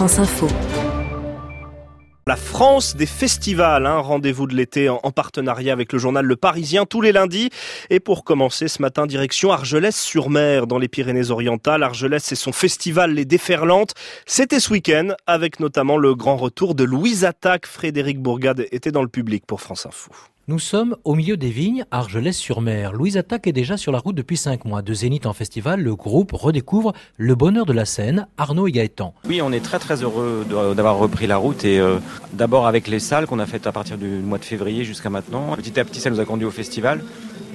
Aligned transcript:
France 0.00 0.18
Info. 0.18 0.48
La 2.26 2.36
France 2.36 2.96
des 2.96 3.04
festivals, 3.04 3.84
un 3.84 3.98
rendez-vous 3.98 4.46
de 4.46 4.54
l'été 4.56 4.88
en, 4.88 4.98
en 5.02 5.10
partenariat 5.10 5.74
avec 5.74 5.92
le 5.92 5.98
journal 5.98 6.24
Le 6.24 6.36
Parisien 6.36 6.86
tous 6.86 7.02
les 7.02 7.12
lundis. 7.12 7.50
Et 7.90 8.00
pour 8.00 8.24
commencer 8.24 8.68
ce 8.68 8.80
matin, 8.80 9.04
direction 9.06 9.52
Argelès-sur-Mer 9.52 10.66
dans 10.66 10.78
les 10.78 10.88
Pyrénées-Orientales. 10.88 11.82
Argelès 11.82 12.32
et 12.32 12.34
son 12.34 12.52
festival 12.52 13.12
Les 13.12 13.26
Déferlantes. 13.26 13.92
C'était 14.24 14.58
ce 14.58 14.72
week-end 14.72 15.08
avec 15.26 15.60
notamment 15.60 15.98
le 15.98 16.14
grand 16.14 16.38
retour 16.38 16.74
de 16.74 16.84
Louise 16.84 17.26
Attaque. 17.26 17.66
Frédéric 17.66 18.22
Bourgade 18.22 18.64
était 18.72 18.92
dans 18.92 19.02
le 19.02 19.08
public 19.08 19.44
pour 19.44 19.60
France 19.60 19.84
Info. 19.84 20.12
Nous 20.50 20.58
sommes 20.58 20.96
au 21.04 21.14
milieu 21.14 21.36
des 21.36 21.50
vignes, 21.50 21.84
Argelès-sur-Mer. 21.92 22.92
Louise 22.92 23.16
Attaque 23.16 23.46
est 23.46 23.52
déjà 23.52 23.76
sur 23.76 23.92
la 23.92 24.00
route 24.00 24.16
depuis 24.16 24.36
5 24.36 24.64
mois. 24.64 24.82
De 24.82 24.92
Zénith 24.92 25.24
en 25.26 25.32
festival, 25.32 25.80
le 25.80 25.94
groupe 25.94 26.32
redécouvre 26.32 26.92
le 27.18 27.36
bonheur 27.36 27.66
de 27.66 27.72
la 27.72 27.84
scène, 27.84 28.26
Arnaud 28.36 28.66
et 28.66 28.72
Gaëtan. 28.72 29.14
Oui, 29.28 29.40
on 29.42 29.52
est 29.52 29.60
très 29.60 29.78
très 29.78 30.02
heureux 30.02 30.44
d'avoir 30.74 30.98
repris 30.98 31.28
la 31.28 31.36
route 31.36 31.64
et 31.64 31.78
euh, 31.78 31.98
d'abord 32.32 32.66
avec 32.66 32.88
les 32.88 32.98
salles 32.98 33.28
qu'on 33.28 33.38
a 33.38 33.46
faites 33.46 33.68
à 33.68 33.70
partir 33.70 33.96
du 33.96 34.08
mois 34.08 34.38
de 34.38 34.44
février 34.44 34.82
jusqu'à 34.82 35.08
maintenant. 35.08 35.54
Petit 35.54 35.78
à 35.78 35.84
petit, 35.84 36.00
ça 36.00 36.10
nous 36.10 36.18
a 36.18 36.24
conduit 36.24 36.46
au 36.46 36.50
festival. 36.50 37.00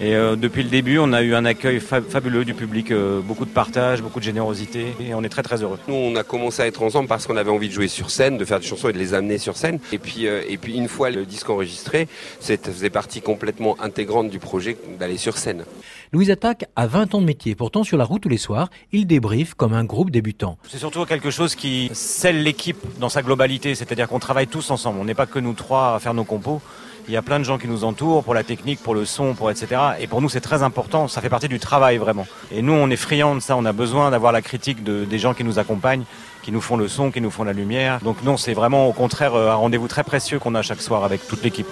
Et 0.00 0.14
euh, 0.14 0.36
depuis 0.36 0.62
le 0.62 0.68
début, 0.70 0.98
on 0.98 1.12
a 1.12 1.22
eu 1.22 1.34
un 1.34 1.44
accueil 1.44 1.80
fa- 1.80 2.02
fabuleux 2.02 2.44
du 2.44 2.54
public, 2.54 2.90
euh, 2.90 3.20
beaucoup 3.20 3.44
de 3.44 3.50
partage, 3.50 4.02
beaucoup 4.02 4.18
de 4.18 4.24
générosité 4.24 4.86
et 5.00 5.14
on 5.14 5.22
est 5.22 5.28
très 5.28 5.42
très 5.42 5.62
heureux. 5.62 5.78
Nous, 5.88 5.94
on 5.94 6.16
a 6.16 6.22
commencé 6.24 6.62
à 6.62 6.66
être 6.66 6.82
ensemble 6.82 7.08
parce 7.08 7.26
qu'on 7.26 7.36
avait 7.36 7.50
envie 7.50 7.68
de 7.68 7.72
jouer 7.74 7.88
sur 7.88 8.10
scène, 8.10 8.36
de 8.38 8.44
faire 8.44 8.60
des 8.60 8.66
chansons 8.66 8.88
et 8.88 8.92
de 8.92 8.98
les 8.98 9.14
amener 9.14 9.38
sur 9.38 9.56
scène. 9.56 9.78
Et 9.92 9.98
puis, 9.98 10.26
euh, 10.26 10.42
et 10.48 10.56
puis 10.58 10.74
une 10.76 10.88
fois 10.88 11.10
le 11.10 11.24
disque 11.24 11.48
enregistré, 11.48 12.08
ça 12.40 12.56
faisait 12.56 12.90
partie 12.90 13.20
complètement 13.22 13.76
intégrante 13.80 14.30
du 14.30 14.38
projet 14.38 14.76
d'aller 14.98 15.16
sur 15.16 15.36
scène. 15.38 15.64
Louise 16.12 16.30
Attaque 16.30 16.64
a 16.76 16.86
20 16.86 17.14
ans 17.14 17.20
de 17.20 17.26
métier. 17.26 17.54
Pourtant, 17.54 17.84
sur 17.84 17.96
la 17.96 18.04
route 18.04 18.22
tous 18.22 18.28
les 18.28 18.36
soirs, 18.36 18.70
il 18.92 19.06
débriefe 19.06 19.54
comme 19.54 19.72
un 19.72 19.84
groupe 19.84 20.10
débutant. 20.10 20.58
C'est 20.68 20.78
surtout 20.78 21.04
quelque 21.04 21.30
chose 21.30 21.54
qui 21.54 21.90
scelle 21.92 22.42
l'équipe 22.42 22.78
dans 23.00 23.08
sa 23.08 23.22
globalité, 23.22 23.74
c'est-à-dire 23.74 24.08
qu'on 24.08 24.18
travaille 24.20 24.46
tous 24.46 24.70
ensemble. 24.70 24.98
On 25.00 25.04
n'est 25.04 25.14
pas 25.14 25.26
que 25.26 25.38
nous 25.38 25.52
trois 25.54 25.94
à 25.94 25.98
faire 26.00 26.14
nos 26.14 26.24
compos. 26.24 26.60
Il 27.06 27.12
y 27.12 27.16
a 27.18 27.22
plein 27.22 27.38
de 27.38 27.44
gens 27.44 27.58
qui 27.58 27.68
nous 27.68 27.84
entourent 27.84 28.24
pour 28.24 28.32
la 28.32 28.42
technique, 28.44 28.82
pour 28.82 28.94
le 28.94 29.04
son, 29.04 29.34
pour 29.34 29.50
etc. 29.50 29.66
Et 30.00 30.06
pour 30.06 30.22
nous, 30.22 30.28
c'est 30.30 30.40
très 30.40 30.62
important. 30.62 31.06
Ça 31.06 31.20
fait 31.20 31.28
partie 31.28 31.48
du 31.48 31.58
travail 31.58 31.98
vraiment. 31.98 32.26
Et 32.50 32.62
nous, 32.62 32.72
on 32.72 32.88
est 32.88 32.96
friands 32.96 33.34
de 33.34 33.40
ça. 33.40 33.56
On 33.56 33.64
a 33.66 33.72
besoin 33.72 34.10
d'avoir 34.10 34.32
la 34.32 34.40
critique 34.40 34.82
de- 34.82 35.04
des 35.04 35.18
gens 35.18 35.34
qui 35.34 35.44
nous 35.44 35.58
accompagnent, 35.58 36.04
qui 36.42 36.50
nous 36.50 36.62
font 36.62 36.76
le 36.78 36.88
son, 36.88 37.10
qui 37.10 37.20
nous 37.20 37.30
font 37.30 37.44
la 37.44 37.52
lumière. 37.52 38.00
Donc 38.02 38.22
non, 38.22 38.36
c'est 38.38 38.54
vraiment 38.54 38.88
au 38.88 38.92
contraire 38.92 39.34
euh, 39.34 39.50
un 39.50 39.54
rendez-vous 39.54 39.88
très 39.88 40.02
précieux 40.04 40.38
qu'on 40.38 40.54
a 40.54 40.62
chaque 40.62 40.80
soir 40.80 41.04
avec 41.04 41.26
toute 41.28 41.42
l'équipe. 41.42 41.66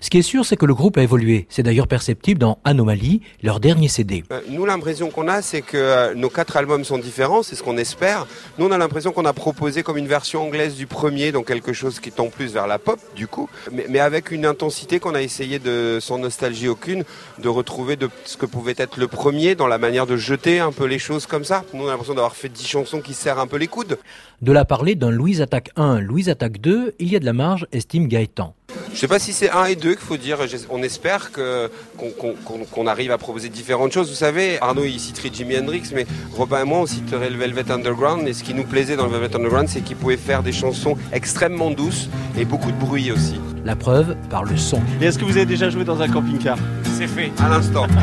Ce 0.00 0.10
qui 0.10 0.18
est 0.18 0.22
sûr, 0.22 0.44
c'est 0.44 0.56
que 0.56 0.66
le 0.66 0.74
groupe 0.74 0.96
a 0.98 1.02
évolué. 1.02 1.46
C'est 1.48 1.62
d'ailleurs 1.62 1.88
perceptible 1.88 2.40
dans 2.40 2.58
Anomalie, 2.64 3.22
leur 3.42 3.60
dernier 3.60 3.88
CD. 3.88 4.24
Euh, 4.32 4.40
Nous, 4.48 4.64
l'impression 4.64 5.10
qu'on 5.10 5.28
a, 5.28 5.42
c'est 5.42 5.62
que 5.62 5.76
euh, 5.76 6.14
nos 6.14 6.30
quatre 6.30 6.56
albums 6.56 6.84
sont 6.84 6.98
différents, 6.98 7.42
c'est 7.42 7.56
ce 7.56 7.62
qu'on 7.62 7.76
espère. 7.76 8.26
Nous, 8.58 8.66
on 8.66 8.70
a 8.70 8.78
l'impression 8.78 9.12
qu'on 9.12 9.24
a 9.24 9.32
proposé 9.32 9.82
comme 9.82 9.96
une 9.98 10.06
version 10.06 10.42
anglaise 10.44 10.74
du 10.76 10.86
premier, 10.86 11.32
donc 11.32 11.46
quelque 11.46 11.72
chose 11.72 12.00
qui 12.00 12.12
tend 12.12 12.28
plus 12.28 12.52
vers 12.52 12.66
la 12.66 12.78
pop, 12.78 13.00
du 13.16 13.26
coup, 13.26 13.48
mais, 13.72 13.86
mais 13.88 14.00
avec 14.00 14.30
une 14.30 14.46
intensité 14.46 15.00
qu'on 15.00 15.14
a 15.14 15.22
essayé 15.22 15.58
de, 15.58 15.98
sans 16.00 16.18
nostalgie 16.18 16.68
aucune, 16.68 17.04
de 17.38 17.48
retrouver 17.48 17.96
de 17.96 18.08
ce 18.24 18.36
que 18.36 18.46
pouvait 18.46 18.74
être 18.76 18.98
le 18.98 19.08
premier 19.08 19.54
dans 19.54 19.66
la 19.66 19.78
manière 19.78 20.06
de 20.06 20.16
jeter 20.16 20.60
un 20.60 20.72
peu 20.72 20.84
les 20.84 20.98
choses 20.98 21.26
comme 21.26 21.44
ça. 21.44 21.64
Nous, 21.74 21.84
on 21.84 21.86
a 21.88 21.90
l'impression 21.90 22.14
d'avoir 22.14 22.36
fait 22.36 22.48
dix 22.48 22.66
chansons 22.66 23.00
qui 23.00 23.14
serrent 23.14 23.38
un 23.38 23.46
peu 23.46 23.56
les 23.56 23.68
coudes. 23.68 23.98
De 24.42 24.52
la 24.52 24.64
parler 24.64 24.94
d'un 24.94 25.10
Louise 25.10 25.40
Attaque 25.40 25.70
1, 25.76 26.00
Louise 26.00 26.28
Attaque 26.28 26.60
2, 26.60 26.94
il 26.98 27.12
y 27.12 27.16
a 27.16 27.18
de 27.20 27.24
la 27.24 27.32
marge, 27.32 27.66
estime 27.72 28.06
Gaëtan. 28.08 28.54
Je 28.94 28.98
sais 28.98 29.08
pas 29.08 29.18
si 29.18 29.32
c'est 29.32 29.50
un 29.50 29.64
et 29.66 29.76
deux 29.76 29.90
qu'il 29.94 30.04
faut 30.06 30.16
dire. 30.16 30.38
On 30.70 30.82
espère 30.82 31.30
que 31.30 31.70
qu'on 31.96 32.10
qu'on- 32.10 32.34
qu'on- 32.44 32.64
qu'on 32.64 32.86
arrive 32.86 33.10
à 33.12 33.18
proposer 33.18 33.48
différentes 33.48 33.92
choses. 33.92 34.08
Vous 34.08 34.14
savez, 34.16 34.58
Arnaud 34.60 34.84
il 34.84 34.98
citerait 34.98 35.30
Jimi 35.32 35.56
Hendrix, 35.56 35.82
mais 35.94 36.06
Robin 36.36 36.62
et 36.62 36.64
moi 36.64 36.78
on 36.80 36.86
citerait 36.86 37.30
le 37.30 37.36
Velvet 37.36 37.70
Underground. 37.70 38.26
Et 38.26 38.32
ce 38.32 38.42
qui 38.42 38.54
nous 38.54 38.64
plaisait 38.64 38.96
dans 38.96 39.04
le 39.06 39.12
Velvet 39.12 39.36
Underground, 39.36 39.68
c'est 39.68 39.82
qu'il 39.82 39.96
pouvait 39.96 40.16
faire 40.16 40.42
des 40.42 40.52
chansons 40.52 40.96
extrêmement 41.12 41.70
douces 41.70 42.08
et 42.36 42.44
beaucoup 42.44 42.72
de 42.72 42.76
bruit 42.78 43.12
aussi. 43.12 43.40
La 43.64 43.76
preuve 43.76 44.16
par 44.30 44.44
le 44.44 44.56
son. 44.56 44.80
Et 45.00 45.04
est-ce 45.06 45.18
que 45.18 45.24
vous 45.24 45.36
avez 45.36 45.46
déjà 45.46 45.68
joué 45.70 45.84
dans 45.84 46.00
un 46.00 46.08
camping-car? 46.08 46.56
C'est 46.96 47.06
fait. 47.06 47.30
À 47.38 47.48
l'instant. 47.48 47.86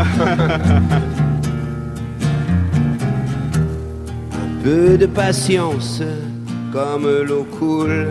Un 4.34 4.64
peu 4.64 4.98
de 4.98 5.06
patience, 5.06 6.02
comme 6.72 7.08
l'eau 7.24 7.46
coule. 7.60 8.08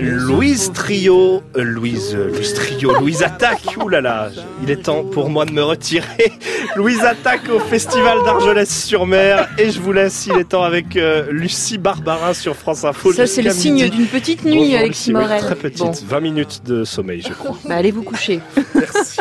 Louise 0.00 0.72
Trio, 0.72 1.42
euh, 1.56 1.62
Louise, 1.62 2.14
euh, 2.14 2.28
Louise 2.28 2.54
Trio, 2.54 2.94
Louise 2.98 3.22
Attaque, 3.22 3.76
oulala, 3.82 4.30
il 4.62 4.70
est 4.70 4.82
temps 4.82 5.04
pour 5.04 5.30
moi 5.30 5.44
de 5.44 5.52
me 5.52 5.62
retirer. 5.62 6.32
Louise 6.76 7.00
Attaque 7.04 7.48
au 7.48 7.58
Festival 7.60 8.18
d'Argelès-sur-Mer 8.24 9.48
et 9.58 9.70
je 9.70 9.80
vous 9.80 9.92
laisse, 9.92 10.26
il 10.26 10.36
est 10.38 10.44
temps 10.48 10.62
avec 10.64 10.96
euh, 10.96 11.26
Lucie 11.30 11.78
Barbarin 11.78 12.34
sur 12.34 12.56
France 12.56 12.84
Info. 12.84 13.12
Ça, 13.12 13.26
c'est 13.26 13.42
le 13.42 13.50
signe 13.50 13.88
d'une 13.88 14.06
petite 14.06 14.44
nuit, 14.44 14.54
Bonjour, 14.64 14.78
Alexis 14.78 15.12
oui, 15.14 15.20
Morel. 15.20 15.40
très 15.40 15.54
petite, 15.54 15.78
Bon, 15.84 15.92
20 16.08 16.20
minutes 16.20 16.62
de 16.64 16.84
sommeil 16.84 17.22
je 17.22 17.32
crois. 17.32 17.56
bah 17.64 17.76
allez 17.76 17.90
vous 17.92 18.02
coucher. 18.02 18.40
Merci. 18.74 19.20